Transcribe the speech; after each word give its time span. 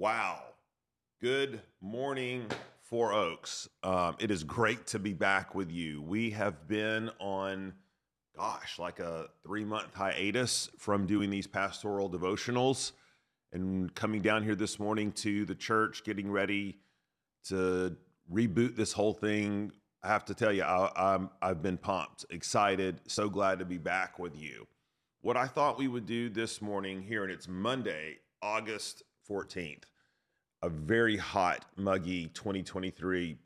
Wow. 0.00 0.40
Good 1.20 1.60
morning, 1.82 2.46
Four 2.80 3.12
Oaks. 3.12 3.68
Um, 3.82 4.16
it 4.18 4.30
is 4.30 4.44
great 4.44 4.86
to 4.86 4.98
be 4.98 5.12
back 5.12 5.54
with 5.54 5.70
you. 5.70 6.00
We 6.00 6.30
have 6.30 6.66
been 6.66 7.10
on, 7.18 7.74
gosh, 8.34 8.78
like 8.78 8.98
a 8.98 9.26
three 9.42 9.66
month 9.66 9.92
hiatus 9.92 10.70
from 10.78 11.06
doing 11.06 11.28
these 11.28 11.46
pastoral 11.46 12.08
devotionals 12.08 12.92
and 13.52 13.94
coming 13.94 14.22
down 14.22 14.42
here 14.42 14.54
this 14.54 14.78
morning 14.78 15.12
to 15.12 15.44
the 15.44 15.54
church, 15.54 16.02
getting 16.02 16.30
ready 16.30 16.78
to 17.48 17.94
reboot 18.32 18.76
this 18.76 18.94
whole 18.94 19.12
thing. 19.12 19.70
I 20.02 20.08
have 20.08 20.24
to 20.24 20.34
tell 20.34 20.50
you, 20.50 20.62
I, 20.62 20.90
I'm, 20.96 21.28
I've 21.42 21.60
been 21.60 21.76
pumped, 21.76 22.24
excited, 22.30 23.02
so 23.06 23.28
glad 23.28 23.58
to 23.58 23.66
be 23.66 23.76
back 23.76 24.18
with 24.18 24.34
you. 24.34 24.66
What 25.20 25.36
I 25.36 25.46
thought 25.46 25.76
we 25.76 25.88
would 25.88 26.06
do 26.06 26.30
this 26.30 26.62
morning 26.62 27.02
here, 27.02 27.22
and 27.22 27.30
it's 27.30 27.46
Monday, 27.46 28.20
August 28.40 29.02
14th, 29.30 29.84
a 30.62 30.68
very 30.68 31.16
hot, 31.16 31.64
muggy 31.76 32.26
2023 32.34 33.36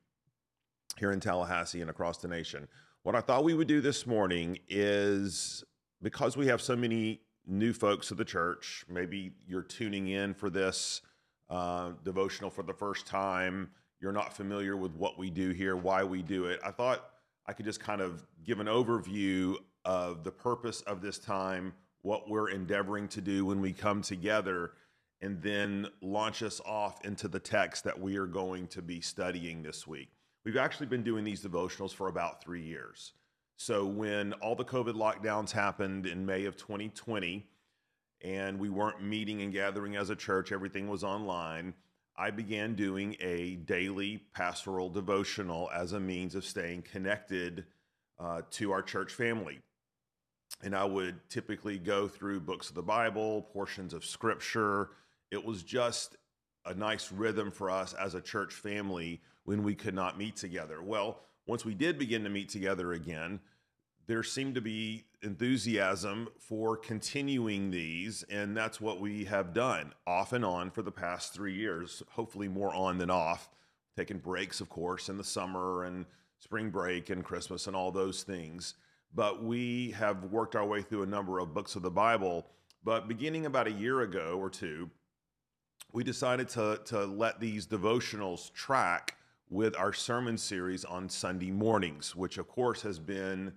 here 0.98 1.12
in 1.12 1.20
Tallahassee 1.20 1.80
and 1.80 1.90
across 1.90 2.18
the 2.18 2.28
nation. 2.28 2.66
What 3.02 3.14
I 3.14 3.20
thought 3.20 3.44
we 3.44 3.54
would 3.54 3.68
do 3.68 3.80
this 3.80 4.06
morning 4.06 4.58
is 4.68 5.62
because 6.02 6.36
we 6.36 6.46
have 6.46 6.62
so 6.62 6.74
many 6.74 7.20
new 7.46 7.74
folks 7.74 8.08
to 8.08 8.14
the 8.14 8.24
church, 8.24 8.84
maybe 8.88 9.32
you're 9.46 9.62
tuning 9.62 10.08
in 10.08 10.32
for 10.32 10.48
this 10.48 11.02
uh, 11.50 11.90
devotional 12.02 12.50
for 12.50 12.62
the 12.62 12.72
first 12.72 13.06
time, 13.06 13.68
you're 14.00 14.12
not 14.12 14.34
familiar 14.34 14.76
with 14.76 14.92
what 14.92 15.18
we 15.18 15.28
do 15.28 15.50
here, 15.50 15.76
why 15.76 16.02
we 16.02 16.22
do 16.22 16.46
it. 16.46 16.60
I 16.64 16.70
thought 16.70 17.10
I 17.46 17.52
could 17.52 17.66
just 17.66 17.80
kind 17.80 18.00
of 18.00 18.26
give 18.42 18.60
an 18.60 18.66
overview 18.66 19.56
of 19.84 20.24
the 20.24 20.30
purpose 20.30 20.80
of 20.82 21.02
this 21.02 21.18
time, 21.18 21.74
what 22.00 22.28
we're 22.28 22.48
endeavoring 22.48 23.08
to 23.08 23.20
do 23.20 23.44
when 23.44 23.60
we 23.60 23.72
come 23.72 24.00
together 24.00 24.72
and 25.24 25.40
then 25.40 25.86
launch 26.02 26.42
us 26.42 26.60
off 26.66 27.02
into 27.02 27.28
the 27.28 27.38
text 27.38 27.82
that 27.84 27.98
we 27.98 28.18
are 28.18 28.26
going 28.26 28.66
to 28.66 28.82
be 28.82 29.00
studying 29.00 29.62
this 29.62 29.86
week. 29.86 30.10
We've 30.44 30.58
actually 30.58 30.84
been 30.84 31.02
doing 31.02 31.24
these 31.24 31.42
devotionals 31.42 31.94
for 31.94 32.08
about 32.08 32.44
three 32.44 32.60
years. 32.60 33.14
So, 33.56 33.86
when 33.86 34.34
all 34.34 34.54
the 34.54 34.66
COVID 34.66 34.92
lockdowns 34.92 35.50
happened 35.50 36.04
in 36.04 36.26
May 36.26 36.44
of 36.44 36.58
2020, 36.58 37.46
and 38.22 38.58
we 38.58 38.68
weren't 38.68 39.02
meeting 39.02 39.40
and 39.40 39.50
gathering 39.50 39.96
as 39.96 40.10
a 40.10 40.16
church, 40.16 40.52
everything 40.52 40.90
was 40.90 41.02
online. 41.02 41.72
I 42.18 42.30
began 42.30 42.74
doing 42.74 43.16
a 43.18 43.56
daily 43.56 44.24
pastoral 44.34 44.90
devotional 44.90 45.70
as 45.74 45.94
a 45.94 46.00
means 46.00 46.34
of 46.34 46.44
staying 46.44 46.82
connected 46.82 47.64
uh, 48.18 48.42
to 48.50 48.72
our 48.72 48.82
church 48.82 49.14
family. 49.14 49.60
And 50.62 50.76
I 50.76 50.84
would 50.84 51.16
typically 51.30 51.78
go 51.78 52.08
through 52.08 52.40
books 52.40 52.68
of 52.68 52.74
the 52.74 52.82
Bible, 52.82 53.48
portions 53.52 53.94
of 53.94 54.04
scripture, 54.04 54.90
it 55.34 55.44
was 55.44 55.62
just 55.62 56.16
a 56.64 56.74
nice 56.74 57.12
rhythm 57.12 57.50
for 57.50 57.68
us 57.68 57.92
as 57.92 58.14
a 58.14 58.20
church 58.20 58.54
family 58.54 59.20
when 59.44 59.62
we 59.62 59.74
could 59.74 59.94
not 59.94 60.16
meet 60.16 60.36
together. 60.36 60.80
Well, 60.82 61.20
once 61.46 61.64
we 61.64 61.74
did 61.74 61.98
begin 61.98 62.24
to 62.24 62.30
meet 62.30 62.48
together 62.48 62.94
again, 62.94 63.40
there 64.06 64.22
seemed 64.22 64.54
to 64.54 64.60
be 64.60 65.04
enthusiasm 65.22 66.28
for 66.38 66.76
continuing 66.76 67.70
these, 67.70 68.22
and 68.30 68.56
that's 68.56 68.80
what 68.80 69.00
we 69.00 69.24
have 69.24 69.52
done 69.52 69.92
off 70.06 70.32
and 70.32 70.44
on 70.44 70.70
for 70.70 70.82
the 70.82 70.92
past 70.92 71.34
three 71.34 71.54
years, 71.54 72.02
hopefully 72.10 72.48
more 72.48 72.74
on 72.74 72.98
than 72.98 73.10
off, 73.10 73.50
taking 73.96 74.18
breaks, 74.18 74.60
of 74.60 74.68
course, 74.68 75.08
in 75.08 75.16
the 75.16 75.24
summer 75.24 75.84
and 75.84 76.06
spring 76.38 76.70
break 76.70 77.10
and 77.10 77.24
Christmas 77.24 77.66
and 77.66 77.74
all 77.74 77.90
those 77.90 78.22
things. 78.22 78.74
But 79.14 79.42
we 79.42 79.92
have 79.92 80.24
worked 80.24 80.56
our 80.56 80.66
way 80.66 80.82
through 80.82 81.02
a 81.02 81.06
number 81.06 81.38
of 81.38 81.54
books 81.54 81.76
of 81.76 81.82
the 81.82 81.90
Bible. 81.90 82.46
But 82.82 83.08
beginning 83.08 83.46
about 83.46 83.66
a 83.66 83.72
year 83.72 84.02
ago 84.02 84.36
or 84.38 84.50
two, 84.50 84.90
we 85.94 86.02
decided 86.02 86.48
to, 86.48 86.80
to 86.84 87.06
let 87.06 87.38
these 87.38 87.68
devotionals 87.68 88.52
track 88.52 89.16
with 89.48 89.76
our 89.78 89.92
sermon 89.92 90.36
series 90.36 90.84
on 90.84 91.08
Sunday 91.08 91.52
mornings, 91.52 92.16
which 92.16 92.36
of 92.36 92.48
course 92.48 92.82
has 92.82 92.98
been 92.98 93.52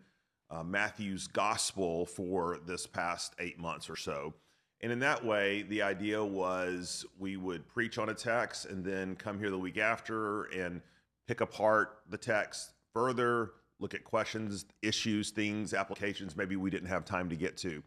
uh, 0.52 0.62
Matthew's 0.64 1.26
gospel 1.26 2.06
for 2.06 2.60
this 2.68 2.86
past 2.86 3.34
eight 3.40 3.60
months 3.60 3.90
or 3.90 3.96
so. 3.96 4.36
And 4.82 4.92
in 4.92 5.00
that 5.00 5.26
way, 5.26 5.64
the 5.64 5.82
idea 5.82 6.24
was 6.24 7.04
we 7.18 7.38
would 7.38 7.68
preach 7.68 7.98
on 7.98 8.10
a 8.10 8.14
text 8.14 8.66
and 8.66 8.86
then 8.86 9.16
come 9.16 9.40
here 9.40 9.50
the 9.50 9.58
week 9.58 9.80
after 9.80 10.44
and 10.44 10.84
pick 11.28 11.42
apart 11.42 12.02
the 12.08 12.20
text 12.20 12.74
further, 12.94 13.54
look 13.80 13.96
at 13.96 14.04
questions, 14.04 14.66
issues, 14.84 15.32
things, 15.32 15.74
applications 15.74 16.38
maybe 16.38 16.56
we 16.56 16.70
didn't 16.70 16.88
have 16.88 17.04
time 17.04 17.30
to 17.30 17.36
get 17.36 17.58
to. 17.58 17.82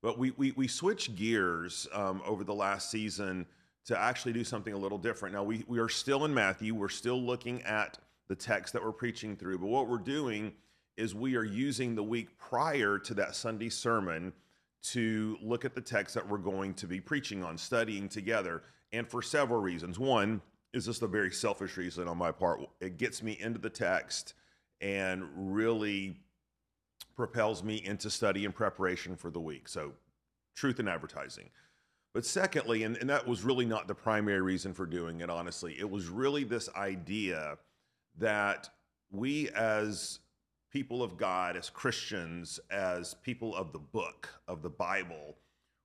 But 0.00 0.18
we, 0.18 0.30
we, 0.38 0.52
we 0.52 0.68
switched 0.68 1.16
gears 1.16 1.86
um, 1.92 2.22
over 2.24 2.44
the 2.44 2.54
last 2.54 2.90
season 2.90 3.44
to 3.90 4.00
actually 4.00 4.32
do 4.32 4.44
something 4.44 4.72
a 4.72 4.78
little 4.78 4.98
different. 4.98 5.34
Now, 5.34 5.42
we, 5.42 5.64
we 5.66 5.80
are 5.80 5.88
still 5.88 6.24
in 6.24 6.32
Matthew, 6.32 6.76
we're 6.76 6.88
still 6.88 7.20
looking 7.20 7.60
at 7.62 7.98
the 8.28 8.36
text 8.36 8.72
that 8.72 8.84
we're 8.84 8.92
preaching 8.92 9.34
through, 9.34 9.58
but 9.58 9.66
what 9.66 9.88
we're 9.88 9.98
doing 9.98 10.52
is 10.96 11.12
we 11.12 11.34
are 11.34 11.42
using 11.42 11.96
the 11.96 12.02
week 12.02 12.38
prior 12.38 13.00
to 13.00 13.14
that 13.14 13.34
Sunday 13.34 13.68
sermon 13.68 14.32
to 14.82 15.36
look 15.42 15.64
at 15.64 15.74
the 15.74 15.80
text 15.80 16.14
that 16.14 16.26
we're 16.26 16.38
going 16.38 16.72
to 16.74 16.86
be 16.86 17.00
preaching 17.00 17.42
on, 17.42 17.58
studying 17.58 18.08
together, 18.08 18.62
and 18.92 19.08
for 19.08 19.22
several 19.22 19.60
reasons. 19.60 19.98
One 19.98 20.40
is 20.72 20.86
just 20.86 21.02
a 21.02 21.08
very 21.08 21.32
selfish 21.32 21.76
reason 21.76 22.06
on 22.06 22.16
my 22.16 22.30
part. 22.30 22.60
It 22.80 22.96
gets 22.96 23.24
me 23.24 23.36
into 23.40 23.58
the 23.58 23.70
text 23.70 24.34
and 24.80 25.24
really 25.34 26.14
propels 27.16 27.64
me 27.64 27.82
into 27.84 28.08
study 28.08 28.44
and 28.44 28.54
preparation 28.54 29.16
for 29.16 29.32
the 29.32 29.40
week. 29.40 29.66
So, 29.68 29.94
truth 30.54 30.78
in 30.78 30.86
advertising. 30.86 31.50
But 32.12 32.26
secondly, 32.26 32.82
and, 32.82 32.96
and 32.96 33.08
that 33.08 33.26
was 33.26 33.44
really 33.44 33.64
not 33.64 33.86
the 33.86 33.94
primary 33.94 34.40
reason 34.40 34.74
for 34.74 34.84
doing 34.84 35.20
it, 35.20 35.30
honestly, 35.30 35.76
it 35.78 35.88
was 35.88 36.08
really 36.08 36.44
this 36.44 36.68
idea 36.74 37.56
that 38.18 38.68
we 39.12 39.48
as 39.50 40.18
people 40.72 41.02
of 41.02 41.16
God, 41.16 41.56
as 41.56 41.70
Christians, 41.70 42.58
as 42.70 43.14
people 43.14 43.54
of 43.54 43.72
the 43.72 43.78
book, 43.78 44.28
of 44.48 44.62
the 44.62 44.70
Bible, 44.70 45.36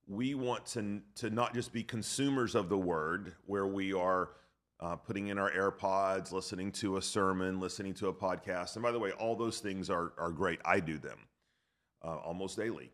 we 0.07 0.35
want 0.35 0.65
to, 0.67 1.01
to 1.15 1.29
not 1.29 1.53
just 1.53 1.71
be 1.73 1.83
consumers 1.83 2.55
of 2.55 2.69
the 2.69 2.77
word, 2.77 3.33
where 3.45 3.67
we 3.67 3.93
are 3.93 4.29
uh, 4.79 4.95
putting 4.95 5.27
in 5.27 5.37
our 5.37 5.51
AirPods, 5.51 6.31
listening 6.31 6.71
to 6.71 6.97
a 6.97 7.01
sermon, 7.01 7.59
listening 7.59 7.93
to 7.95 8.07
a 8.07 8.13
podcast. 8.13 8.75
And 8.75 8.83
by 8.83 8.91
the 8.91 8.99
way, 8.99 9.11
all 9.11 9.35
those 9.35 9.59
things 9.59 9.89
are, 9.89 10.13
are 10.17 10.31
great. 10.31 10.59
I 10.65 10.79
do 10.79 10.97
them 10.97 11.17
uh, 12.03 12.17
almost 12.17 12.57
daily 12.57 12.91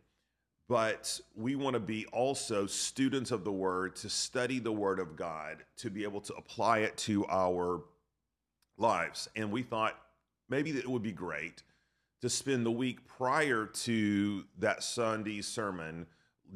but 0.72 1.20
we 1.36 1.54
want 1.54 1.74
to 1.74 1.80
be 1.80 2.06
also 2.14 2.66
students 2.66 3.30
of 3.30 3.44
the 3.44 3.52
word 3.52 3.94
to 3.94 4.08
study 4.08 4.58
the 4.58 4.72
word 4.72 4.98
of 5.00 5.16
God 5.16 5.58
to 5.76 5.90
be 5.90 6.02
able 6.02 6.22
to 6.22 6.34
apply 6.34 6.78
it 6.78 6.96
to 6.96 7.26
our 7.26 7.82
lives. 8.78 9.28
And 9.36 9.52
we 9.52 9.64
thought 9.64 9.98
maybe 10.48 10.70
it 10.70 10.88
would 10.88 11.02
be 11.02 11.12
great 11.12 11.62
to 12.22 12.30
spend 12.30 12.64
the 12.64 12.70
week 12.70 13.06
prior 13.06 13.66
to 13.66 14.44
that 14.60 14.82
Sunday 14.82 15.42
sermon 15.42 16.06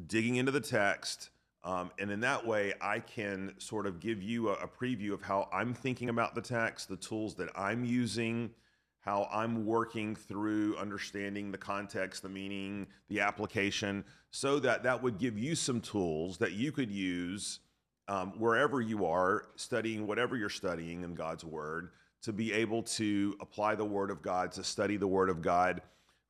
digging 0.07 0.37
into 0.37 0.51
the 0.51 0.61
text. 0.61 1.29
Um, 1.63 1.91
and 1.99 2.09
in 2.09 2.21
that 2.21 2.43
way, 2.43 2.73
I 2.81 3.01
can 3.01 3.53
sort 3.59 3.85
of 3.85 3.99
give 3.99 4.23
you 4.23 4.49
a, 4.49 4.53
a 4.53 4.67
preview 4.67 5.13
of 5.13 5.21
how 5.21 5.47
I'm 5.53 5.75
thinking 5.75 6.09
about 6.09 6.33
the 6.33 6.41
text, 6.41 6.89
the 6.89 6.97
tools 6.97 7.35
that 7.35 7.49
I'm 7.55 7.85
using 7.85 8.49
how 9.07 9.25
I'm 9.31 9.65
working 9.65 10.17
through 10.17 10.75
understanding 10.75 11.49
the 11.49 11.57
context, 11.57 12.23
the 12.23 12.29
meaning, 12.29 12.87
the 13.07 13.21
application, 13.21 14.03
so 14.31 14.59
that 14.59 14.83
that 14.83 15.01
would 15.01 15.17
give 15.17 15.39
you 15.39 15.55
some 15.55 15.79
tools 15.79 16.37
that 16.39 16.51
you 16.51 16.73
could 16.73 16.91
use 16.91 17.59
um, 18.09 18.33
wherever 18.37 18.81
you 18.81 19.05
are 19.05 19.45
studying 19.55 20.05
whatever 20.07 20.35
you're 20.35 20.49
studying 20.49 21.03
in 21.03 21.15
God's 21.15 21.45
Word 21.45 21.91
to 22.23 22.33
be 22.33 22.51
able 22.51 22.83
to 22.83 23.37
apply 23.39 23.75
the 23.75 23.85
Word 23.85 24.11
of 24.11 24.21
God, 24.21 24.51
to 24.51 24.63
study 24.63 24.97
the 24.97 25.07
Word 25.07 25.29
of 25.29 25.41
God 25.41 25.81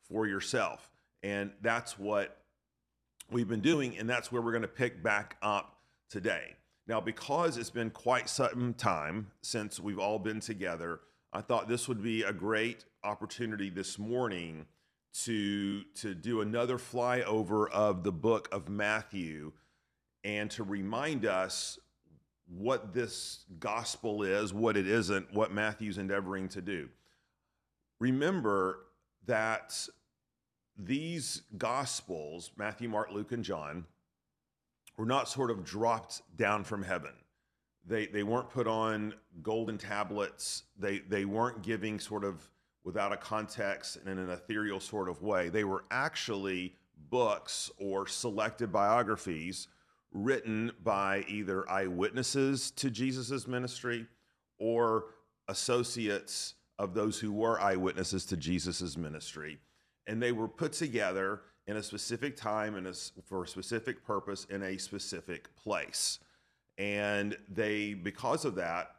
for 0.08 0.28
yourself. 0.28 0.92
And 1.24 1.50
that's 1.64 1.98
what 1.98 2.38
we've 3.32 3.50
been 3.50 3.60
doing, 3.60 3.98
and 3.98 4.08
that's 4.08 4.32
where 4.32 4.40
we're 4.40 4.52
going 4.52 4.62
to 4.62 4.68
pick 4.68 5.02
back 5.02 5.38
up 5.42 5.80
today. 6.12 6.54
Now, 6.86 7.02
because 7.02 7.58
it's 7.58 7.72
been 7.72 7.90
quite 7.90 8.30
some 8.30 8.76
time 8.76 9.32
since 9.42 9.80
we've 9.80 9.98
all 9.98 10.20
been 10.20 10.42
together, 10.42 11.00
I 11.34 11.42
thought 11.42 11.68
this 11.68 11.88
would 11.88 12.02
be 12.02 12.24
a 12.24 12.34
great 12.34 12.86
opportunity 13.04 13.70
this 13.70 14.00
morning 14.00 14.66
to 15.24 15.84
to 15.96 16.14
do 16.14 16.42
another 16.42 16.78
flyover 16.78 17.70
of 17.72 18.04
the 18.04 18.12
book 18.12 18.48
of 18.52 18.70
Matthew 18.70 19.52
and 20.24 20.50
to 20.52 20.64
remind 20.64 21.26
us 21.26 21.80
what 22.48 22.94
this 22.94 23.46
gospel 23.60 24.24
is, 24.24 24.54
what 24.54 24.78
it 24.78 24.88
isn't, 24.88 25.34
what 25.34 25.52
Matthew's 25.52 25.98
endeavoring 25.98 26.48
to 26.50 26.62
do. 26.62 26.90
Remember 28.00 28.80
that 29.26 29.88
these 30.78 31.42
gospels, 31.58 32.52
Matthew, 32.56 32.88
Mark, 32.88 33.12
Luke, 33.12 33.32
and 33.32 33.44
John, 33.44 33.86
were 34.98 35.06
not 35.06 35.28
sort 35.28 35.52
of 35.52 35.64
dropped 35.64 36.22
down 36.38 36.64
from 36.64 36.84
heaven. 36.84 37.14
They, 37.88 38.08
they 38.08 38.24
weren't 38.24 38.50
put 38.50 38.68
on 38.68 39.14
golden 39.42 39.78
tablets. 39.78 40.64
They, 40.78 41.00
they 41.00 41.26
weren't 41.26 41.62
giving 41.64 42.00
sort 42.00 42.24
of 42.24 42.50
without 42.84 43.12
a 43.12 43.18
context 43.18 43.98
and 43.98 44.08
in 44.08 44.18
an 44.18 44.30
ethereal 44.30 44.80
sort 44.80 45.10
of 45.10 45.22
way. 45.22 45.50
They 45.50 45.64
were 45.64 45.86
actually 45.92 46.76
books 47.10 47.72
or 47.78 48.08
selected 48.08 48.72
biographies 48.72 49.68
written 50.12 50.72
by 50.84 51.26
either 51.28 51.70
eyewitnesses 51.70 52.72
to 52.72 52.90
Jesus' 52.90 53.48
ministry 53.48 54.08
or 54.58 55.06
associates 55.48 56.56
of 56.80 56.94
those 56.94 57.20
who 57.20 57.32
were 57.32 57.60
eyewitnesses 57.60 58.26
to 58.26 58.38
Jesus' 58.38 58.98
ministry. 58.98 59.58
And 60.08 60.22
they 60.22 60.32
were 60.32 60.48
put 60.48 60.74
together 60.74 61.42
in 61.68 61.78
a 61.78 61.84
specific 61.84 62.38
time 62.38 62.76
and 62.76 62.88
for 63.26 63.44
a 63.44 63.48
specific 63.48 64.06
purpose 64.06 64.46
in 64.50 64.64
a 64.64 64.78
specific 64.78 65.54
place. 65.56 66.20
And 66.78 67.38
they, 67.50 67.94
because 67.94 68.46
of 68.46 68.56
that, 68.56 68.92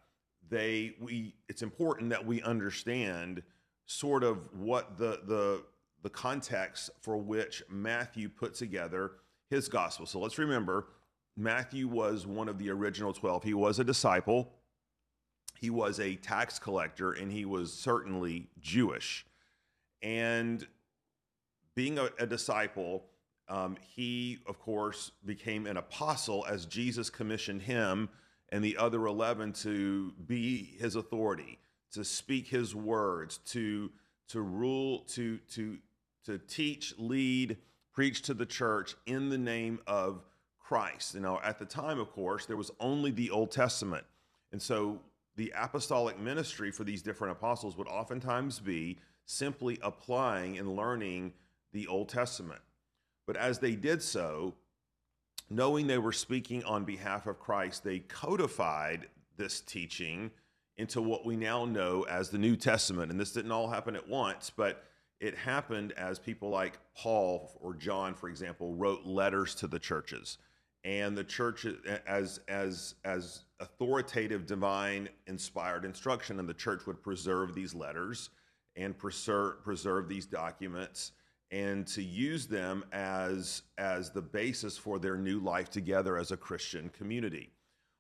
they 0.49 0.95
we 1.01 1.35
it's 1.49 1.63
important 1.63 2.11
that 2.11 2.25
we 2.25 2.43
understand 2.43 3.43
sort 3.87 4.25
of 4.25 4.39
what 4.53 4.97
the 4.99 5.21
the 5.27 5.63
the 6.03 6.11
context 6.11 6.91
for 7.01 7.17
which 7.17 7.63
Matthew 7.69 8.29
put 8.29 8.55
together 8.55 9.13
his 9.51 9.69
gospel. 9.69 10.07
So 10.07 10.21
let's 10.21 10.39
remember 10.39 10.87
Matthew 11.37 11.89
was 11.89 12.27
one 12.27 12.49
of 12.49 12.59
the 12.59 12.71
original 12.71 13.13
12. 13.13 13.45
He 13.45 13.55
was 13.55 13.79
a 13.79 13.85
disciple. 13.85 14.53
He 15.59 15.71
was 15.71 15.99
a 15.99 16.17
tax 16.17 16.59
collector 16.59 17.13
and 17.13 17.33
he 17.33 17.45
was 17.45 17.73
certainly 17.73 18.49
Jewish. 18.61 19.27
And 20.03 20.67
being 21.75 21.99
a, 21.99 22.11
a 22.19 22.27
disciple, 22.27 23.05
um, 23.49 23.77
he, 23.95 24.39
of 24.47 24.59
course, 24.59 25.13
became 25.25 25.67
an 25.67 25.77
apostle 25.77 26.45
as 26.49 26.67
Jesus 26.67 27.09
commissioned 27.09 27.63
him 27.63 28.09
and 28.51 28.65
the 28.65 28.77
other 28.77 29.07
11 29.07 29.53
to 29.53 30.13
be 30.27 30.77
his 30.79 30.97
authority, 30.97 31.59
to 31.93 32.05
speak 32.05 32.49
his 32.49 32.75
words, 32.75 33.39
to, 33.47 33.91
to 34.29 34.41
rule, 34.41 35.01
to, 35.09 35.39
to, 35.55 35.79
to 36.25 36.39
teach, 36.39 36.95
lead, 36.99 37.57
preach 37.93 38.23
to 38.23 38.35
the 38.35 38.47
church 38.47 38.95
in 39.07 39.29
the 39.29 39.39
name 39.39 39.81
of 39.87 40.23
Christ. 40.61 41.15
You 41.15 41.21
know, 41.21 41.41
at 41.43 41.59
the 41.59 41.65
time, 41.65 41.99
of 41.99 42.13
course, 42.13 42.47
there 42.47 42.57
was 42.57 42.71
only 42.81 43.11
the 43.11 43.31
Old 43.31 43.51
Testament. 43.51 44.05
And 44.53 44.61
so 44.61 45.01
the 45.37 45.53
apostolic 45.57 46.19
ministry 46.19 46.71
for 46.71 46.85
these 46.85 47.01
different 47.01 47.33
apostles 47.33 47.77
would 47.77 47.89
oftentimes 47.89 48.59
be 48.59 48.99
simply 49.25 49.79
applying 49.83 50.59
and 50.59 50.75
learning 50.75 51.33
the 51.73 51.87
Old 51.87 52.09
Testament. 52.09 52.61
But 53.29 53.37
as 53.37 53.59
they 53.59 53.75
did 53.75 54.03
so, 54.03 54.55
knowing 55.51 55.87
they 55.87 55.99
were 55.99 56.15
speaking 56.15 56.65
on 56.65 56.87
behalf 56.87 57.27
of 57.27 57.39
Christ, 57.39 57.85
they 57.85 57.99
codified 57.99 59.07
this 59.37 59.61
teaching 59.61 60.31
into 60.79 61.03
what 61.03 61.27
we 61.27 61.37
now 61.37 61.67
know 61.67 62.07
as 62.09 62.31
the 62.31 62.39
New 62.39 62.57
Testament. 62.57 63.11
And 63.11 63.21
this 63.21 63.33
didn't 63.33 63.53
all 63.53 63.69
happen 63.69 63.97
at 63.97 64.09
once, 64.09 64.49
but 64.49 64.83
it 65.21 65.37
happened 65.37 65.93
as 65.93 66.19
people 66.19 66.49
like 66.49 66.79
Paul 66.97 67.53
or 67.61 67.75
John, 67.75 68.15
for 68.15 68.31
example, 68.31 68.73
wrote 68.73 69.05
letters 69.05 69.55
to 69.57 69.67
the 69.67 69.79
churches. 69.79 70.39
And 70.85 71.15
the 71.15 71.25
church, 71.25 71.67
as 72.07 72.41
as 72.49 72.95
as 73.05 73.45
authoritative, 73.61 74.47
divine, 74.47 75.11
inspired 75.27 75.85
instruction, 75.85 76.41
and 76.41 76.49
the 76.49 76.55
church 76.55 76.87
would 76.87 77.03
preserve 77.03 77.55
these 77.55 77.75
letters 77.75 78.31
and 78.75 78.97
preserve 78.97 79.63
preserve 79.63 80.09
these 80.09 80.25
documents 80.25 81.13
and 81.51 81.87
to 81.87 82.03
use 82.03 82.47
them 82.47 82.85
as 82.93 83.63
as 83.79 84.11
the 84.11 84.23
basis 84.23 84.77
for 84.77 84.99
their 84.99 85.17
new 85.17 85.41
life 85.41 85.71
together 85.71 86.19
as 86.19 86.31
a 86.31 86.37
Christian 86.37 86.91
community. 86.91 87.51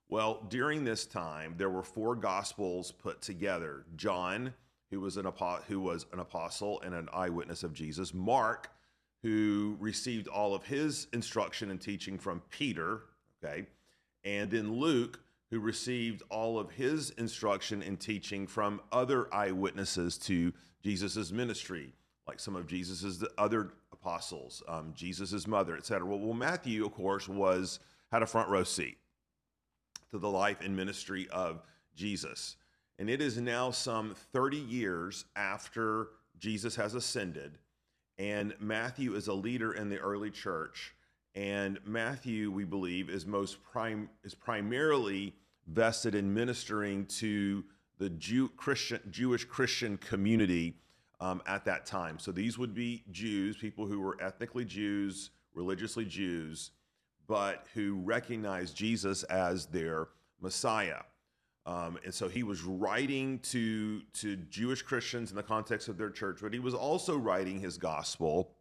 Well, 0.09 0.47
during 0.49 0.85
this 0.85 1.06
time, 1.06 1.55
there 1.56 1.71
were 1.71 1.83
four 1.83 2.15
gospels 2.15 2.93
put 2.93 3.21
together. 3.21 3.85
John, 3.97 4.55
who 4.91 5.00
was 5.00 5.17
an 5.17 5.27
who 5.67 5.81
was 5.81 6.06
an 6.12 6.21
apostle 6.21 6.81
and 6.83 6.95
an 6.95 7.09
eyewitness 7.12 7.62
of 7.62 7.73
Jesus, 7.73 8.15
Mark, 8.15 8.71
who 9.23 9.77
received 9.81 10.29
all 10.29 10.55
of 10.55 10.65
his 10.65 11.09
instruction 11.12 11.71
and 11.71 11.81
teaching 11.81 12.19
from 12.19 12.43
Peter, 12.51 13.03
okay? 13.43 13.67
And 14.25 14.51
then 14.51 14.73
Luke, 14.73 15.21
who 15.51 15.61
received 15.61 16.23
all 16.31 16.59
of 16.59 16.71
his 16.71 17.11
instruction 17.11 17.83
and 17.83 17.99
teaching 17.99 18.47
from 18.47 18.81
other 18.93 19.33
eyewitnesses 19.33 20.19
to 20.19 20.53
Jesus' 20.83 21.33
ministry 21.33 21.93
like 22.29 22.39
some 22.39 22.55
of 22.55 22.67
Jesus's 22.67 23.25
other 23.39 23.73
apostles, 23.93 24.63
um, 24.69 24.93
Jesus's 24.95 25.47
mother, 25.47 25.77
etc. 25.77 26.07
Well, 26.07 26.19
well, 26.19 26.35
Matthew, 26.35 26.85
of 26.85 26.93
course, 26.93 27.27
was 27.27 27.81
had 28.13 28.23
a 28.23 28.27
front 28.27 28.49
row 28.51 28.65
seat 28.65 28.99
to 30.11 30.19
the 30.19 30.29
life 30.29 30.59
and 30.63 30.77
ministry 30.77 31.27
of 31.31 31.63
Jesus, 31.97 32.57
and 32.99 33.09
it 33.09 33.23
is 33.23 33.39
now 33.39 33.71
some 33.71 34.15
30 34.33 34.59
years 34.59 35.25
after 35.35 36.09
Jesus 36.39 36.77
has 36.77 36.95
ascended, 36.95 37.59
and 38.19 38.55
Matthew 38.61 39.15
is 39.15 39.29
a 39.29 39.35
leader 39.35 39.73
in 39.73 39.89
the 39.89 39.99
early 39.99 40.31
church. 40.31 40.95
And 41.35 41.79
Matthew, 41.85 42.51
we 42.51 42.65
believe, 42.65 43.11
is 43.11 43.25
most 43.25 43.63
prime 43.63 44.09
is 44.25 44.35
primarily 44.35 45.35
vested 45.67 46.15
in 46.15 46.35
ministering 46.35 47.07
to 47.07 47.65
the 47.99 48.11
Jew, 48.11 48.49
Christian, 48.57 49.01
Jewish 49.11 49.45
Christian 49.45 49.99
community 49.99 50.75
um, 51.20 51.43
at 51.47 51.65
that 51.65 51.87
time. 51.87 52.19
So 52.19 52.32
these 52.32 52.59
would 52.59 52.75
be 52.75 53.05
Jews, 53.11 53.56
people 53.56 53.87
who 53.87 54.00
were 54.00 54.17
ethnically 54.20 54.65
Jews, 54.65 55.31
religiously 55.55 56.05
Jews, 56.05 56.70
but 57.26 57.67
who 57.75 58.00
recognized 58.05 58.76
Jesus 58.76 59.23
as 59.25 59.67
their 59.67 60.09
Messiah. 60.41 61.03
Um, 61.67 61.99
and 62.05 62.15
so 62.15 62.29
he 62.29 62.43
was 62.43 62.62
writing 62.62 63.41
to, 63.41 64.00
to 64.15 64.37
Jewish 64.37 64.81
Christians 64.81 65.31
in 65.31 65.37
the 65.37 65.43
context 65.43 65.88
of 65.88 65.99
their 65.99 66.11
church, 66.11 66.38
but 66.41 66.55
he 66.55 66.61
was 66.61 66.73
also 66.73 67.17
writing 67.17 67.61
his 67.61 67.76
gospel 67.76 68.53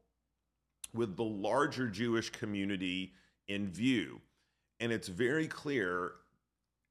with 0.93 1.15
the 1.15 1.23
larger 1.23 1.87
Jewish 1.87 2.29
community 2.29 3.13
in 3.47 3.69
view. 3.69 4.19
And 4.79 4.91
it's 4.91 5.07
very 5.07 5.47
clear 5.47 6.13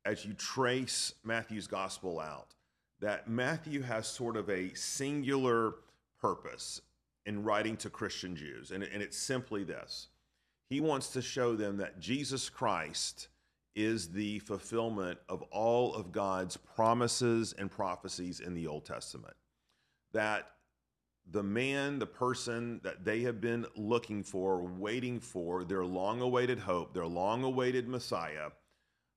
as 0.06 0.24
you 0.24 0.32
trace 0.32 1.12
Matthew's 1.22 1.66
gospel 1.66 2.20
out 2.20 2.55
that 3.00 3.28
Matthew 3.28 3.82
has 3.82 4.06
sort 4.06 4.36
of 4.36 4.48
a 4.48 4.72
singular 4.74 5.74
purpose 6.20 6.80
in 7.26 7.42
writing 7.42 7.76
to 7.78 7.90
Christian 7.90 8.36
Jews, 8.36 8.70
and, 8.70 8.82
and 8.82 9.02
it's 9.02 9.18
simply 9.18 9.64
this 9.64 10.08
He 10.68 10.80
wants 10.80 11.08
to 11.10 11.22
show 11.22 11.56
them 11.56 11.76
that 11.78 12.00
Jesus 12.00 12.48
Christ 12.48 13.28
is 13.74 14.08
the 14.08 14.38
fulfillment 14.40 15.18
of 15.28 15.42
all 15.52 15.94
of 15.94 16.10
God's 16.10 16.56
promises 16.56 17.54
and 17.58 17.70
prophecies 17.70 18.40
in 18.40 18.54
the 18.54 18.66
Old 18.66 18.86
Testament. 18.86 19.34
That 20.12 20.46
the 21.30 21.42
man, 21.42 21.98
the 21.98 22.06
person 22.06 22.80
that 22.84 23.04
they 23.04 23.20
have 23.22 23.40
been 23.40 23.66
looking 23.76 24.22
for, 24.22 24.62
waiting 24.62 25.20
for, 25.20 25.64
their 25.64 25.84
long 25.84 26.22
awaited 26.22 26.60
hope, 26.60 26.94
their 26.94 27.06
long 27.06 27.42
awaited 27.42 27.86
Messiah 27.88 28.50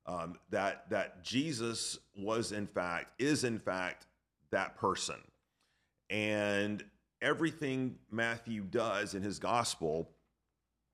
um, 0.09 0.35
that 0.49 0.89
that 0.89 1.23
Jesus 1.23 1.99
was 2.17 2.51
in 2.51 2.65
fact 2.65 3.21
is 3.21 3.43
in 3.43 3.59
fact 3.59 4.07
that 4.51 4.75
person, 4.75 5.17
and 6.09 6.83
everything 7.21 7.95
Matthew 8.09 8.63
does 8.63 9.13
in 9.13 9.21
his 9.21 9.37
gospel, 9.37 10.09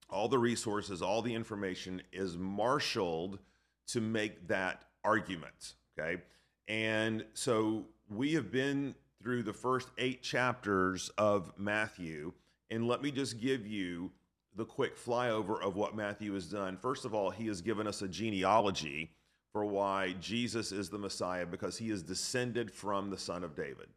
all 0.10 0.28
the 0.28 0.38
resources, 0.38 1.02
all 1.02 1.22
the 1.22 1.34
information 1.34 2.02
is 2.12 2.38
marshaled 2.38 3.40
to 3.88 4.02
make 4.02 4.50
that 4.50 4.84
argument. 5.06 5.76
Okay, 5.98 6.22
and 6.68 7.24
so 7.34 7.86
we 8.10 8.34
have 8.34 8.52
been 8.52 8.96
through 9.24 9.44
the 9.44 9.54
first 9.54 9.90
eight 9.98 10.24
chapters 10.24 11.10
of 11.18 11.54
Matthew, 11.58 12.34
and 12.70 12.86
let 12.86 13.02
me 13.02 13.12
just 13.12 13.40
give 13.40 13.66
you 13.66 14.12
the 14.56 14.66
quick 14.66 14.98
flyover 14.98 15.62
of 15.62 15.76
what 15.76 15.96
Matthew 15.96 16.34
has 16.34 16.48
done. 16.48 16.78
First 16.78 17.06
of 17.06 17.14
all, 17.14 17.30
he 17.30 17.48
has 17.48 17.62
given 17.62 17.88
us 17.88 18.02
a 18.02 18.08
genealogy 18.08 19.12
for 19.52 19.66
why 19.66 20.16
Jesus 20.20 20.72
is 20.72 20.90
the 20.90 20.98
Messiah 20.98 21.46
because 21.46 21.78
he 21.78 21.90
is 21.90 22.04
descended 22.04 22.72
from 22.72 23.10
the 23.10 23.18
son 23.18 23.44
of 23.44 23.56
David. 23.56 23.88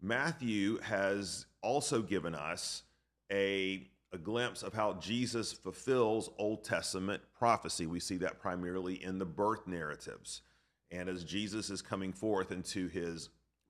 Matthew 0.00 0.78
has 0.80 1.46
also 1.62 2.00
given 2.00 2.34
us 2.34 2.82
a, 3.30 3.86
a 4.12 4.18
glimpse 4.18 4.62
of 4.62 4.72
how 4.72 4.94
Jesus 4.94 5.52
fulfills 5.52 6.30
Old 6.38 6.64
Testament 6.64 7.22
prophecy. 7.38 7.86
We 7.86 8.00
see 8.00 8.16
that 8.18 8.40
primarily 8.40 9.02
in 9.02 9.18
the 9.18 9.26
birth 9.26 9.66
narratives 9.66 10.42
and 10.90 11.08
as 11.08 11.24
Jesus 11.24 11.70
is 11.70 11.82
coming 11.82 12.12
forth 12.12 12.50
into 12.50 12.88
his 12.88 13.28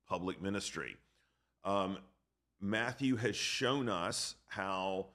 public 0.08 0.40
ministry. 0.40 0.96
Um, 1.64 1.98
Matthew 2.60 3.16
has 3.16 3.36
shown 3.36 3.88
us 3.88 4.36
how 4.46 5.06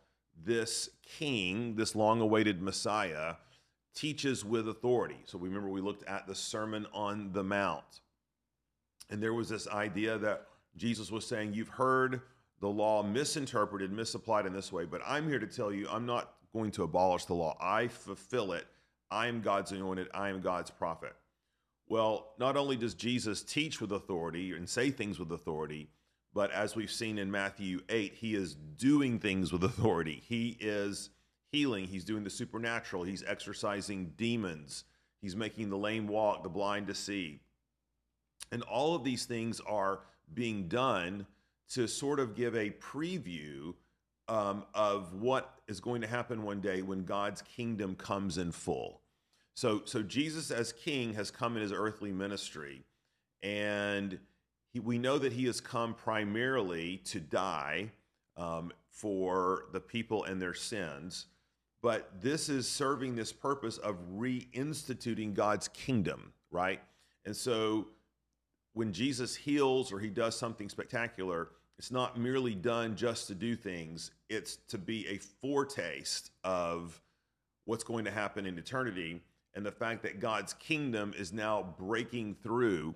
this 0.44 0.90
king, 1.06 1.76
this 1.76 1.96
long 1.96 2.22
awaited 2.22 2.62
Messiah, 2.62 3.36
teaches 3.94 4.44
with 4.44 4.68
authority. 4.68 5.18
So 5.26 5.40
remember 5.40 5.70
we 5.70 5.82
looked 5.82 6.08
at 6.08 6.28
the 6.28 6.36
Sermon 6.36 6.86
on 6.94 7.32
the 7.32 7.44
Mount. 7.44 8.02
And 9.10 9.22
there 9.22 9.34
was 9.34 9.50
this 9.50 9.68
idea 9.68 10.18
that 10.18 10.48
Jesus 10.76 11.12
was 11.12 11.26
saying, 11.26 11.54
You've 11.54 11.70
heard 11.70 12.22
the 12.60 12.68
law 12.68 13.04
misinterpreted, 13.04 13.92
misapplied 13.92 14.46
in 14.46 14.54
this 14.54 14.72
way, 14.72 14.86
but 14.86 15.02
I'm 15.06 15.28
here 15.28 15.40
to 15.40 15.48
tell 15.48 15.72
you, 15.72 15.88
I'm 15.90 16.06
not 16.06 16.34
going 16.54 16.72
to 16.72 16.84
abolish 16.84 17.26
the 17.26 17.34
law. 17.34 17.58
I 17.62 17.88
fulfill 17.88 18.54
it. 18.54 18.66
I 19.12 19.28
am 19.28 19.42
God's 19.42 19.72
anointed, 19.72 20.08
I 20.14 20.30
am 20.30 20.42
God's 20.42 20.72
prophet. 20.72 21.14
Well, 21.88 22.34
not 22.40 22.58
only 22.58 22.76
does 22.76 22.96
Jesus 22.96 23.44
teach 23.44 23.80
with 23.80 23.92
authority 23.92 24.52
and 24.54 24.68
say 24.68 24.90
things 24.90 25.20
with 25.20 25.32
authority, 25.32 25.90
but 26.36 26.52
as 26.52 26.76
we've 26.76 26.92
seen 26.92 27.18
in 27.18 27.32
Matthew 27.32 27.80
8, 27.88 28.14
he 28.14 28.36
is 28.36 28.56
doing 28.56 29.20
things 29.20 29.54
with 29.54 29.64
authority. 29.64 30.22
He 30.28 30.58
is 30.60 31.10
healing, 31.52 31.88
he's 31.88 32.04
doing 32.04 32.26
the 32.26 32.30
supernatural, 32.30 33.04
he's 33.04 33.24
exorcising 33.26 34.12
demons, 34.18 34.84
he's 35.22 35.36
making 35.36 35.70
the 35.70 35.78
lame 35.78 36.08
walk, 36.08 36.44
the 36.44 36.50
blind 36.50 36.88
to 36.88 36.94
see. 36.94 37.40
And 38.52 38.62
all 38.64 38.96
of 38.96 39.06
these 39.06 39.24
things 39.24 39.62
are 39.62 40.02
being 40.34 40.68
done 40.68 41.26
to 41.70 41.88
sort 41.88 42.20
of 42.20 42.36
give 42.36 42.54
a 42.54 42.70
preview 42.72 43.74
um, 44.28 44.66
of 44.74 45.14
what 45.14 45.60
is 45.70 45.80
going 45.80 46.02
to 46.02 46.08
happen 46.08 46.44
one 46.44 46.60
day 46.60 46.82
when 46.82 47.06
God's 47.06 47.42
kingdom 47.44 47.96
comes 47.96 48.38
in 48.38 48.52
full. 48.52 49.00
So, 49.56 49.84
so 49.86 50.04
Jesus 50.04 50.52
as 50.52 50.74
King 50.74 51.14
has 51.14 51.32
come 51.32 51.56
in 51.56 51.62
his 51.62 51.72
earthly 51.72 52.12
ministry, 52.12 52.84
and 53.42 54.20
he, 54.76 54.82
we 54.82 54.98
know 54.98 55.18
that 55.18 55.32
he 55.32 55.46
has 55.46 55.62
come 55.62 55.94
primarily 55.94 56.98
to 57.06 57.22
die 57.22 57.90
um, 58.36 58.74
for 58.90 59.68
the 59.72 59.80
people 59.80 60.26
and 60.26 60.42
their 60.42 60.54
sins. 60.54 61.28
But 61.82 62.10
this 62.22 62.50
is 62.50 62.68
serving 62.68 63.16
this 63.16 63.32
purpose 63.32 63.78
of 63.78 63.96
reinstituting 64.18 65.34
God's 65.34 65.70
kingdom, 65.70 66.34
right? 66.52 66.82
And 67.26 67.34
so 67.34 67.88
when 68.74 68.92
Jesus 68.92 69.34
heals 69.34 69.94
or 69.94 70.00
he 70.00 70.10
does 70.10 70.38
something 70.38 70.68
spectacular, 70.68 71.50
it's 71.78 71.92
not 71.92 72.20
merely 72.20 72.54
done 72.54 72.98
just 72.98 73.28
to 73.28 73.36
do 73.36 73.56
things, 73.56 74.12
it's 74.28 74.58
to 74.68 74.78
be 74.78 75.08
a 75.08 75.18
foretaste 75.18 76.32
of 76.44 77.00
what's 77.64 77.84
going 77.86 78.04
to 78.04 78.12
happen 78.12 78.46
in 78.46 78.58
eternity 78.58 79.22
and 79.54 79.66
the 79.66 79.72
fact 79.72 80.04
that 80.04 80.20
God's 80.20 80.54
kingdom 80.54 81.14
is 81.18 81.32
now 81.32 81.74
breaking 81.78 82.36
through 82.44 82.94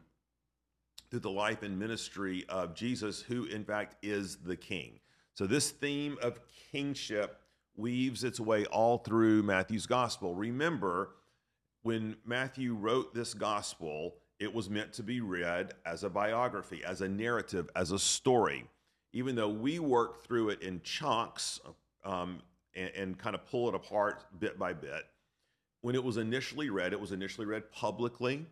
through 1.10 1.22
the 1.22 1.30
life 1.30 1.63
and 1.63 1.78
ministry 1.78 2.46
of 2.50 2.75
Jesus, 2.75 3.22
who 3.22 3.46
in 3.46 3.63
fact 3.63 3.96
is 4.04 4.38
the 4.38 4.56
king. 4.56 5.00
So, 5.34 5.48
this 5.48 5.72
theme 5.72 6.18
of 6.22 6.39
kingship 6.72 7.42
weaves 7.75 8.24
its 8.24 8.39
way 8.39 8.66
all 8.66 8.98
through 8.98 9.44
Matthew's 9.44 9.86
gospel. 9.86 10.36
Remember, 10.36 11.12
when 11.82 12.18
Matthew 12.25 12.74
wrote 12.74 13.13
this 13.13 13.34
gospel, 13.34 14.16
it 14.39 14.54
was 14.54 14.70
meant 14.70 14.94
to 14.94 15.04
be 15.04 15.22
read 15.22 15.74
as 15.86 16.04
a 16.04 16.10
biography, 16.10 16.84
as 16.84 17.01
a 17.01 17.08
narrative, 17.08 17.70
as 17.75 17.92
a 17.92 18.00
story. 18.00 18.66
Even 19.13 19.36
though 19.36 19.50
we 19.50 19.80
work 19.80 20.24
through 20.24 20.50
it 20.50 20.62
in 20.62 20.82
chunks 20.82 21.60
um, 22.04 22.42
and, 22.75 22.92
and 22.96 23.18
kind 23.18 23.36
of 23.36 23.46
pull 23.46 23.70
it 23.70 23.75
apart 23.75 24.25
bit 24.39 24.60
by 24.60 24.74
bit, 24.74 25.04
when 25.82 25.96
it 25.96 26.04
was 26.04 26.18
initially 26.18 26.70
read, 26.70 26.94
it 26.94 27.00
was 27.00 27.12
initially 27.12 27.48
read 27.48 27.72
publicly 27.72 28.46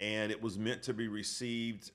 and 0.00 0.30
it 0.30 0.40
was 0.40 0.58
meant 0.58 0.82
to 0.84 0.94
be 0.94 1.08
received 1.08 1.92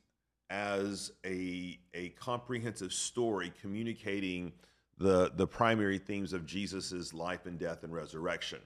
as 0.49 1.11
a, 1.25 1.79
a 1.93 2.09
comprehensive 2.09 2.93
story 2.93 3.51
communicating 3.61 4.51
the, 4.97 5.31
the 5.35 5.47
primary 5.47 5.97
themes 5.97 6.33
of 6.33 6.45
Jesus' 6.45 7.13
life 7.13 7.45
and 7.45 7.57
death 7.57 7.83
and 7.83 7.93
resurrection. 7.93 8.59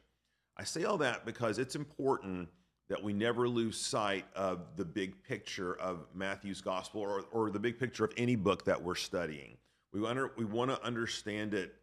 I 0.58 0.64
say 0.64 0.84
all 0.84 0.98
that 0.98 1.26
because 1.26 1.60
it's 1.60 1.76
important 1.76 2.50
that 2.90 3.02
we 3.02 3.14
never 3.14 3.48
lose 3.48 3.78
sight 3.80 4.26
of 4.36 4.62
the 4.76 4.86
big 4.86 5.22
picture 5.24 5.76
of 5.76 6.08
Matthew's 6.14 6.62
gospel 6.62 7.02
or, 7.02 7.26
or 7.32 7.50
the 7.50 7.60
big 7.60 7.80
picture 7.80 8.06
of 8.06 8.14
any 8.18 8.36
book 8.36 8.66
that 8.66 8.82
we're 8.82 8.96
studying. 8.96 9.58
We, 9.94 10.06
under, 10.06 10.32
we 10.38 10.46
want 10.46 10.72
to 10.72 10.84
understand 10.84 11.54
it 11.54 11.76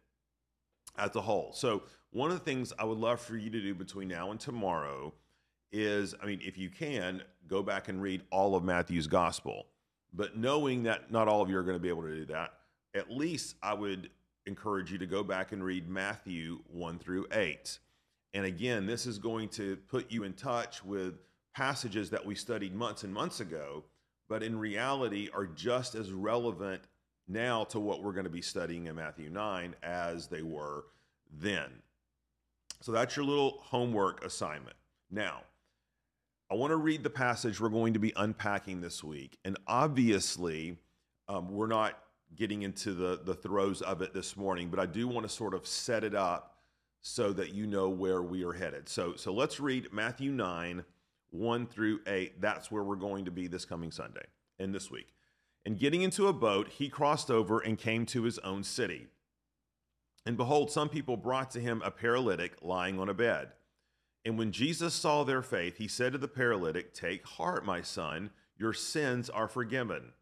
as 0.97 1.15
a 1.15 1.21
whole. 1.21 1.51
So, 1.53 1.83
one 2.11 2.31
of 2.31 2.37
the 2.37 2.45
things 2.45 2.71
I 2.79 2.85
would 2.85 2.97
love 2.97 3.19
for 3.19 3.35
you 3.35 3.49
to 3.49 3.61
do 3.61 3.75
between 3.75 4.07
now 4.07 4.31
and 4.31 4.39
tomorrow 4.39 5.13
is 5.75 6.15
I 6.21 6.25
mean, 6.25 6.39
if 6.41 6.57
you 6.57 6.69
can, 6.69 7.21
go 7.47 7.61
back 7.61 7.89
and 7.89 8.01
read 8.01 8.23
all 8.31 8.55
of 8.55 8.63
Matthew's 8.63 9.07
gospel. 9.07 9.67
But 10.13 10.37
knowing 10.37 10.83
that 10.83 11.11
not 11.11 11.27
all 11.27 11.41
of 11.41 11.49
you 11.49 11.57
are 11.57 11.63
going 11.63 11.75
to 11.75 11.81
be 11.81 11.89
able 11.89 12.03
to 12.03 12.15
do 12.15 12.25
that, 12.27 12.53
at 12.95 13.11
least 13.11 13.55
I 13.61 13.73
would 13.73 14.09
encourage 14.45 14.91
you 14.91 14.97
to 14.99 15.05
go 15.05 15.23
back 15.23 15.51
and 15.51 15.61
read 15.63 15.89
Matthew 15.89 16.59
1 16.71 16.99
through 16.99 17.27
8. 17.33 17.79
And 18.33 18.45
again, 18.45 18.85
this 18.85 19.05
is 19.05 19.17
going 19.17 19.49
to 19.49 19.75
put 19.75 20.11
you 20.11 20.23
in 20.23 20.33
touch 20.33 20.83
with 20.85 21.15
passages 21.53 22.09
that 22.11 22.25
we 22.25 22.35
studied 22.35 22.73
months 22.73 23.03
and 23.03 23.13
months 23.13 23.41
ago, 23.41 23.83
but 24.29 24.43
in 24.43 24.57
reality 24.57 25.29
are 25.33 25.45
just 25.45 25.95
as 25.95 26.11
relevant 26.11 26.83
now 27.27 27.63
to 27.65 27.79
what 27.79 28.01
we're 28.01 28.13
going 28.13 28.25
to 28.25 28.29
be 28.29 28.41
studying 28.41 28.87
in 28.87 28.95
Matthew 28.95 29.29
9 29.29 29.75
as 29.83 30.27
they 30.27 30.41
were 30.41 30.85
then. 31.31 31.69
So 32.81 32.91
that's 32.91 33.15
your 33.15 33.25
little 33.25 33.59
homework 33.61 34.23
assignment. 34.23 34.75
Now, 35.09 35.41
I 36.51 36.55
want 36.55 36.71
to 36.71 36.77
read 36.77 37.03
the 37.03 37.09
passage 37.09 37.59
we're 37.59 37.69
going 37.69 37.93
to 37.93 37.99
be 37.99 38.13
unpacking 38.15 38.81
this 38.81 39.03
week. 39.03 39.37
And 39.43 39.57
obviously, 39.65 40.77
um, 41.27 41.49
we're 41.49 41.67
not 41.67 41.97
getting 42.35 42.61
into 42.61 42.93
the, 42.93 43.19
the 43.23 43.33
throes 43.33 43.81
of 43.81 44.01
it 44.01 44.13
this 44.13 44.37
morning, 44.37 44.69
but 44.69 44.79
I 44.79 44.85
do 44.85 45.07
want 45.07 45.27
to 45.27 45.33
sort 45.33 45.53
of 45.53 45.65
set 45.65 46.03
it 46.03 46.13
up 46.13 46.57
so 47.01 47.33
that 47.33 47.53
you 47.53 47.65
know 47.65 47.89
where 47.89 48.21
we 48.21 48.43
are 48.43 48.53
headed. 48.53 48.89
So, 48.89 49.15
so 49.15 49.33
let's 49.33 49.59
read 49.59 49.91
Matthew 49.91 50.31
9, 50.31 50.83
1 51.31 51.67
through 51.67 51.99
8. 52.05 52.41
That's 52.41 52.71
where 52.71 52.83
we're 52.83 52.95
going 52.95 53.25
to 53.25 53.31
be 53.31 53.47
this 53.47 53.65
coming 53.65 53.91
Sunday 53.91 54.25
and 54.59 54.73
this 54.73 54.91
week. 54.91 55.13
And 55.65 55.79
getting 55.79 56.03
into 56.03 56.27
a 56.27 56.33
boat, 56.33 56.67
he 56.67 56.89
crossed 56.89 57.31
over 57.31 57.59
and 57.59 57.77
came 57.77 58.05
to 58.07 58.23
his 58.23 58.37
own 58.39 58.63
city. 58.63 59.07
And 60.27 60.37
behold, 60.37 60.71
some 60.71 60.89
people 60.89 61.17
brought 61.17 61.51
to 61.51 61.59
him 61.59 61.81
a 61.83 61.91
paralytic 61.91 62.57
lying 62.61 62.99
on 62.99 63.09
a 63.09 63.13
bed. 63.13 63.49
And 64.25 64.39
when 64.39 64.51
Jesus 64.51 64.95
saw 64.95 65.23
their 65.23 65.43
faith, 65.43 65.77
he 65.77 65.87
said 65.87 66.13
to 66.13 66.17
the 66.17 66.27
paralytic, 66.27 66.93
Take 66.93 67.25
heart, 67.25 67.63
my 67.63 67.81
son, 67.81 68.31
your 68.57 68.73
sins 68.73 69.29
are 69.29 69.47
forgiven. 69.47 70.13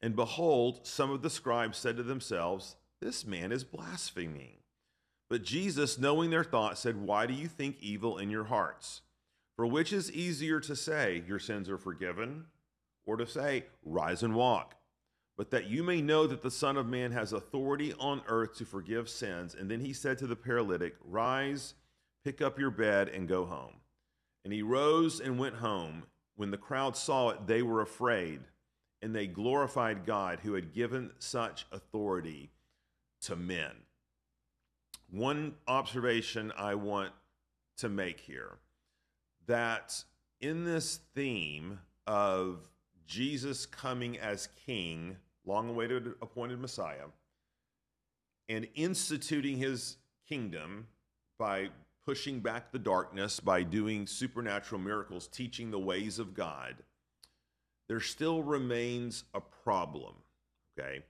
And 0.00 0.16
behold, 0.16 0.86
some 0.86 1.10
of 1.10 1.22
the 1.22 1.30
scribes 1.30 1.76
said 1.76 1.98
to 1.98 2.02
themselves, 2.02 2.76
This 3.00 3.26
man 3.26 3.52
is 3.52 3.62
blaspheming. 3.62 4.56
But 5.28 5.42
Jesus, 5.42 5.98
knowing 5.98 6.30
their 6.30 6.44
thoughts, 6.44 6.80
said, 6.80 6.96
Why 6.96 7.26
do 7.26 7.34
you 7.34 7.48
think 7.48 7.76
evil 7.80 8.16
in 8.18 8.30
your 8.30 8.44
hearts? 8.44 9.02
For 9.56 9.66
which 9.66 9.92
is 9.92 10.10
easier 10.10 10.58
to 10.60 10.74
say, 10.74 11.22
Your 11.26 11.38
sins 11.38 11.68
are 11.68 11.78
forgiven, 11.78 12.46
or 13.04 13.16
to 13.16 13.26
say, 13.26 13.66
Rise 13.84 14.22
and 14.22 14.34
walk? 14.34 14.74
But 15.36 15.50
that 15.50 15.66
you 15.66 15.82
may 15.82 16.00
know 16.00 16.26
that 16.26 16.42
the 16.42 16.50
Son 16.50 16.76
of 16.76 16.86
Man 16.86 17.12
has 17.12 17.32
authority 17.32 17.92
on 17.98 18.22
earth 18.28 18.54
to 18.56 18.64
forgive 18.64 19.08
sins. 19.08 19.54
And 19.54 19.70
then 19.70 19.80
he 19.80 19.92
said 19.92 20.16
to 20.18 20.26
the 20.26 20.36
paralytic, 20.36 20.94
Rise 21.04 21.74
Pick 22.24 22.40
up 22.40 22.58
your 22.58 22.70
bed 22.70 23.08
and 23.08 23.28
go 23.28 23.44
home. 23.44 23.74
And 24.44 24.52
he 24.52 24.62
rose 24.62 25.20
and 25.20 25.38
went 25.38 25.56
home. 25.56 26.04
When 26.36 26.50
the 26.50 26.56
crowd 26.56 26.96
saw 26.96 27.30
it, 27.30 27.46
they 27.46 27.62
were 27.62 27.82
afraid, 27.82 28.40
and 29.02 29.14
they 29.14 29.26
glorified 29.26 30.06
God 30.06 30.40
who 30.40 30.54
had 30.54 30.72
given 30.72 31.12
such 31.18 31.66
authority 31.70 32.50
to 33.22 33.36
men. 33.36 33.72
One 35.10 35.54
observation 35.68 36.52
I 36.56 36.74
want 36.74 37.12
to 37.76 37.88
make 37.88 38.20
here 38.20 38.58
that 39.46 40.02
in 40.40 40.64
this 40.64 41.00
theme 41.14 41.78
of 42.06 42.68
Jesus 43.06 43.66
coming 43.66 44.18
as 44.18 44.48
king, 44.66 45.16
long 45.44 45.68
awaited 45.68 46.14
appointed 46.22 46.58
Messiah, 46.58 47.06
and 48.48 48.66
instituting 48.74 49.58
his 49.58 49.96
kingdom 50.28 50.86
by 51.38 51.68
pushing 52.06 52.40
back 52.40 52.70
the 52.70 52.78
darkness 52.78 53.40
by 53.40 53.62
doing 53.62 54.06
supernatural 54.06 54.80
miracles, 54.80 55.26
teaching 55.26 55.70
the 55.70 55.78
ways 55.78 56.18
of 56.18 56.34
God, 56.34 56.76
there 57.88 58.00
still 58.00 58.42
remains 58.42 59.24
a 59.34 59.40
problem. 59.40 60.14
Okay. 60.78 61.02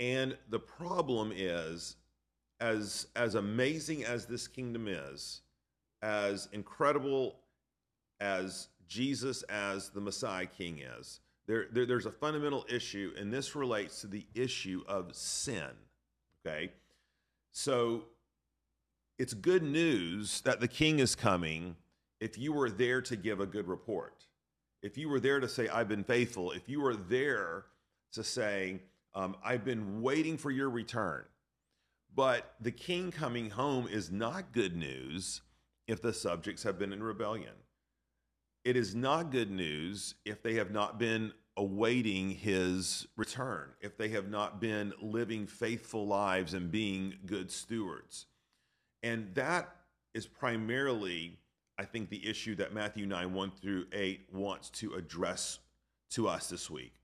And 0.00 0.36
the 0.48 0.58
problem 0.58 1.32
is 1.34 1.96
as 2.60 3.06
as 3.16 3.34
amazing 3.34 4.04
as 4.04 4.26
this 4.26 4.48
kingdom 4.48 4.88
is, 4.88 5.42
as 6.02 6.48
incredible 6.52 7.36
as 8.20 8.68
Jesus 8.86 9.42
as 9.44 9.90
the 9.90 10.00
Messiah 10.00 10.46
King 10.46 10.80
is, 10.98 11.20
there, 11.46 11.66
there, 11.72 11.86
there's 11.86 12.06
a 12.06 12.12
fundamental 12.12 12.64
issue, 12.68 13.12
and 13.18 13.32
this 13.32 13.54
relates 13.54 14.00
to 14.00 14.06
the 14.06 14.26
issue 14.34 14.82
of 14.86 15.14
sin. 15.14 15.70
Okay. 16.46 16.72
So 17.52 18.04
it's 19.18 19.34
good 19.34 19.62
news 19.62 20.40
that 20.42 20.60
the 20.60 20.68
king 20.68 21.00
is 21.00 21.14
coming 21.14 21.76
if 22.20 22.38
you 22.38 22.52
were 22.52 22.70
there 22.70 23.02
to 23.02 23.16
give 23.16 23.40
a 23.40 23.46
good 23.46 23.66
report. 23.66 24.24
If 24.82 24.96
you 24.96 25.08
were 25.08 25.20
there 25.20 25.40
to 25.40 25.48
say, 25.48 25.68
I've 25.68 25.88
been 25.88 26.04
faithful, 26.04 26.52
if 26.52 26.68
you 26.68 26.80
were 26.80 26.94
there 26.94 27.66
to 28.12 28.22
say, 28.22 28.80
um, 29.14 29.36
I've 29.44 29.64
been 29.64 30.02
waiting 30.02 30.36
for 30.36 30.50
your 30.50 30.70
return. 30.70 31.24
But 32.14 32.54
the 32.60 32.70
king 32.70 33.10
coming 33.10 33.50
home 33.50 33.88
is 33.88 34.10
not 34.10 34.52
good 34.52 34.76
news 34.76 35.42
if 35.86 36.00
the 36.00 36.12
subjects 36.12 36.62
have 36.62 36.78
been 36.78 36.92
in 36.92 37.02
rebellion. 37.02 37.54
It 38.64 38.76
is 38.76 38.94
not 38.94 39.32
good 39.32 39.50
news 39.50 40.14
if 40.24 40.42
they 40.42 40.54
have 40.54 40.70
not 40.70 40.98
been 40.98 41.32
awaiting 41.56 42.30
his 42.30 43.06
return, 43.16 43.70
if 43.80 43.96
they 43.96 44.08
have 44.10 44.28
not 44.28 44.60
been 44.60 44.92
living 45.00 45.46
faithful 45.46 46.06
lives 46.06 46.54
and 46.54 46.70
being 46.70 47.14
good 47.26 47.50
stewards. 47.50 48.26
And 49.02 49.34
that 49.34 49.68
is 50.14 50.26
primarily, 50.26 51.38
I 51.78 51.84
think, 51.84 52.10
the 52.10 52.26
issue 52.28 52.54
that 52.56 52.74
Matthew 52.74 53.06
9, 53.06 53.32
1 53.32 53.52
through 53.60 53.86
8 53.92 54.28
wants 54.32 54.70
to 54.70 54.94
address 54.94 55.58
to 56.10 56.28
us 56.28 56.48
this 56.48 56.70
week. 56.70 56.94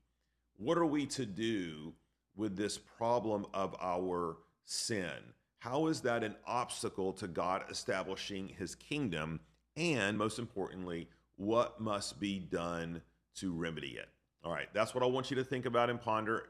What 0.57 0.77
are 0.77 0.85
we 0.85 1.05
to 1.07 1.25
do 1.25 1.93
with 2.35 2.55
this 2.57 2.77
problem 2.77 3.45
of 3.53 3.75
our 3.79 4.37
sin? 4.65 5.33
how 5.65 5.87
is 5.87 6.01
that 6.01 6.23
an 6.23 6.35
obstacle 6.45 7.11
to 7.11 7.27
God 7.27 7.63
establishing 7.71 8.49
his 8.49 8.75
kingdom? 8.75 9.39
And 9.75 10.15
most 10.15 10.37
importantly, 10.37 11.09
what 11.37 11.81
must 11.81 12.19
be 12.19 12.37
done 12.37 13.01
to 13.37 13.51
remedy 13.51 13.97
it? 13.97 14.07
All 14.43 14.51
right, 14.51 14.67
that's 14.75 14.93
what 14.93 15.03
I 15.03 15.07
want 15.07 15.31
you 15.31 15.35
to 15.37 15.43
think 15.43 15.65
about 15.65 15.89
and 15.89 15.99
ponder. 15.99 16.43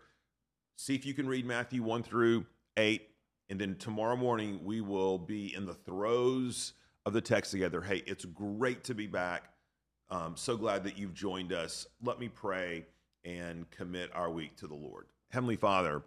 See 0.75 0.95
if 0.95 1.05
you 1.05 1.13
can 1.13 1.29
read 1.29 1.45
Matthew 1.45 1.81
1 1.81 2.03
through 2.03 2.45
8. 2.75 3.07
And 3.49 3.59
then 3.59 3.75
tomorrow 3.75 4.15
morning, 4.15 4.59
we 4.63 4.81
will 4.81 5.17
be 5.17 5.53
in 5.55 5.65
the 5.65 5.73
throes 5.73 6.73
of 7.05 7.13
the 7.13 7.21
text 7.21 7.51
together. 7.51 7.81
Hey, 7.81 8.01
it's 8.07 8.25
great 8.25 8.83
to 8.85 8.95
be 8.95 9.07
back. 9.07 9.49
Um, 10.09 10.35
so 10.35 10.57
glad 10.57 10.83
that 10.83 10.97
you've 10.97 11.13
joined 11.13 11.53
us. 11.53 11.87
Let 12.03 12.19
me 12.19 12.29
pray 12.29 12.85
and 13.23 13.69
commit 13.71 14.09
our 14.13 14.29
week 14.29 14.55
to 14.57 14.67
the 14.67 14.75
Lord. 14.75 15.07
Heavenly 15.29 15.55
Father, 15.55 16.03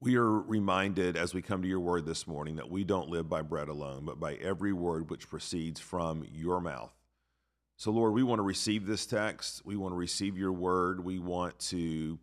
we 0.00 0.16
are 0.16 0.30
reminded 0.30 1.16
as 1.16 1.34
we 1.34 1.42
come 1.42 1.62
to 1.62 1.68
your 1.68 1.80
word 1.80 2.04
this 2.06 2.26
morning 2.26 2.56
that 2.56 2.70
we 2.70 2.84
don't 2.84 3.08
live 3.08 3.28
by 3.28 3.42
bread 3.42 3.68
alone, 3.68 4.04
but 4.04 4.20
by 4.20 4.34
every 4.34 4.72
word 4.72 5.10
which 5.10 5.28
proceeds 5.28 5.80
from 5.80 6.24
your 6.30 6.60
mouth. 6.60 6.92
So, 7.78 7.90
Lord, 7.90 8.14
we 8.14 8.22
want 8.22 8.38
to 8.38 8.42
receive 8.44 8.86
this 8.86 9.04
text. 9.06 9.62
We 9.64 9.76
want 9.76 9.92
to 9.92 9.96
receive 9.96 10.38
your 10.38 10.52
word. 10.52 11.04
We 11.04 11.18
want 11.18 11.58
to 11.70 12.18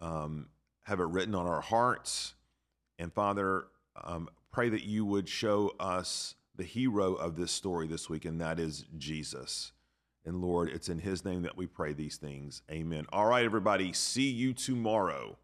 um, 0.00 0.48
have 0.82 1.00
it 1.00 1.06
written 1.06 1.34
on 1.34 1.46
our 1.46 1.60
hearts. 1.60 2.34
And, 2.98 3.12
Father, 3.12 3.66
um, 4.02 4.28
pray 4.52 4.68
that 4.68 4.84
you 4.84 5.04
would 5.04 5.28
show 5.28 5.74
us 5.80 6.34
the 6.56 6.64
hero 6.64 7.14
of 7.14 7.36
this 7.36 7.50
story 7.50 7.86
this 7.86 8.08
week, 8.08 8.24
and 8.24 8.40
that 8.40 8.60
is 8.60 8.84
Jesus. 8.96 9.72
And 10.24 10.40
Lord, 10.40 10.68
it's 10.70 10.88
in 10.88 10.98
his 11.00 11.24
name 11.24 11.42
that 11.42 11.56
we 11.56 11.66
pray 11.66 11.92
these 11.92 12.16
things. 12.16 12.62
Amen. 12.70 13.06
All 13.12 13.26
right, 13.26 13.44
everybody. 13.44 13.92
See 13.92 14.30
you 14.30 14.54
tomorrow. 14.54 15.36